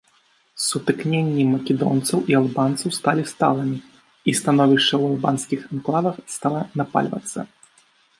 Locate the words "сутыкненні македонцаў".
0.67-2.23